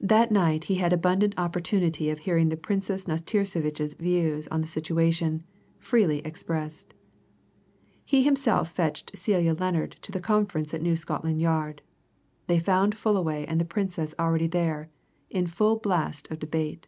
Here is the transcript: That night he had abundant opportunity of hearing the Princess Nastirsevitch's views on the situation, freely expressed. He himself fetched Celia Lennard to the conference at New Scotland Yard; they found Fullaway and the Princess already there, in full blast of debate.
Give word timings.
That 0.00 0.30
night 0.30 0.62
he 0.70 0.76
had 0.76 0.92
abundant 0.92 1.34
opportunity 1.36 2.08
of 2.08 2.20
hearing 2.20 2.50
the 2.50 2.56
Princess 2.56 3.08
Nastirsevitch's 3.08 3.94
views 3.94 4.46
on 4.46 4.60
the 4.60 4.68
situation, 4.68 5.42
freely 5.80 6.20
expressed. 6.20 6.94
He 8.04 8.22
himself 8.22 8.70
fetched 8.70 9.18
Celia 9.18 9.54
Lennard 9.54 9.96
to 10.02 10.12
the 10.12 10.20
conference 10.20 10.72
at 10.72 10.82
New 10.82 10.94
Scotland 10.94 11.40
Yard; 11.42 11.82
they 12.46 12.60
found 12.60 12.96
Fullaway 12.96 13.44
and 13.46 13.60
the 13.60 13.64
Princess 13.64 14.14
already 14.20 14.46
there, 14.46 14.88
in 15.30 15.48
full 15.48 15.74
blast 15.80 16.30
of 16.30 16.38
debate. 16.38 16.86